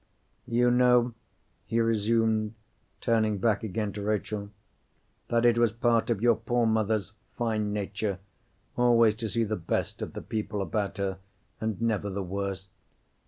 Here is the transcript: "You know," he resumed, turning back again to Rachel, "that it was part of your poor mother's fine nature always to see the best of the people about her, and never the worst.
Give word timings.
"You 0.47 0.71
know," 0.71 1.13
he 1.67 1.79
resumed, 1.79 2.55
turning 3.01 3.37
back 3.37 3.61
again 3.61 3.93
to 3.93 4.01
Rachel, 4.01 4.49
"that 5.27 5.45
it 5.45 5.59
was 5.59 5.71
part 5.71 6.09
of 6.09 6.23
your 6.23 6.33
poor 6.35 6.65
mother's 6.65 7.11
fine 7.37 7.71
nature 7.71 8.17
always 8.75 9.15
to 9.17 9.29
see 9.29 9.43
the 9.43 9.55
best 9.57 10.01
of 10.01 10.13
the 10.13 10.21
people 10.23 10.59
about 10.59 10.97
her, 10.97 11.19
and 11.59 11.79
never 11.79 12.09
the 12.09 12.23
worst. 12.23 12.69